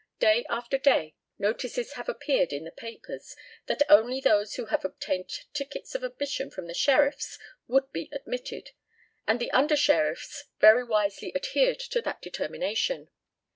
[0.17, 3.35] Day after day notices have appeared in the papers,
[3.67, 8.71] that only those who had obtained tickets of admission from the Sheriffs would be admitted;
[9.27, 13.11] and the under sheriffs very wisely adhered to that determination.